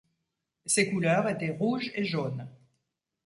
[0.65, 2.47] Ses couleurs étaient Rouge et Jaune.